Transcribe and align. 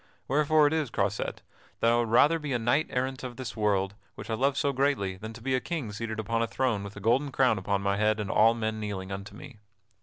Wherefore 0.27 0.65
it 0.65 0.73
is, 0.73 0.89
Croisette, 0.89 1.43
that 1.79 1.91
I 1.91 1.95
would 1.97 2.09
rather 2.09 2.39
be 2.39 2.53
a 2.53 2.57
knight 2.57 2.87
errant 2.89 3.23
in 3.23 3.35
this 3.35 3.55
world 3.55 3.93
which 4.15 4.31
I 4.31 4.33
love 4.33 4.57
so 4.57 4.73
greatly 4.73 5.15
than 5.15 5.31
to 5.33 5.43
be 5.43 5.53
a 5.53 5.59
king 5.61 5.91
seated 5.91 6.19
upon 6.19 6.41
a 6.41 6.47
throne 6.47 6.83
with 6.83 6.95
a 6.95 6.99
golden 6.99 7.31
crown 7.31 7.59
upon 7.59 7.83
my 7.83 7.97
head 7.97 8.19
and 8.19 8.31
all 8.31 8.55
men 8.55 8.79
kneeling 8.79 9.11
unto 9.11 9.35
me. 9.35 9.59